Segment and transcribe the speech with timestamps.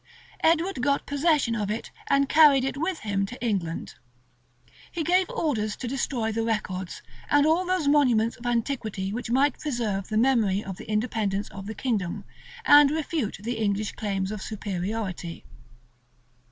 [0.43, 3.93] Edward got possession of it, and carried it with him to England.[*]
[4.91, 9.59] He gave orders to destroy the records, and all those monuments of antiquity which might
[9.59, 12.23] preserve the memory of the independence of the kingdom,
[12.65, 15.45] and refute the English claims of superiority.